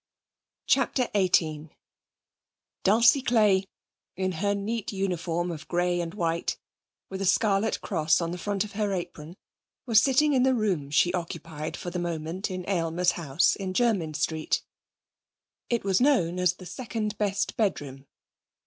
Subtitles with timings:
[0.65, 1.69] CHAPTER XVIII
[2.83, 3.65] Dulcie Clay,
[4.15, 6.57] in her neat uniform of grey and white,
[7.11, 9.37] with the scarlet cross on the front of her apron,
[9.85, 14.15] was sitting in the room she occupied for the moment in Aylmer's house in Jermyn
[14.15, 14.63] Street.
[15.69, 18.07] It was known as 'the second best bedroom'.